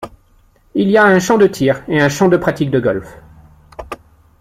Il 0.73 0.89
y 0.89 0.97
a 0.97 1.03
un 1.05 1.19
champ 1.19 1.37
de 1.37 1.45
tir 1.45 1.83
et 1.87 2.01
un 2.01 2.09
champ 2.09 2.27
de 2.27 2.35
pratique 2.35 2.71
de 2.71 2.79
golf. 2.79 3.17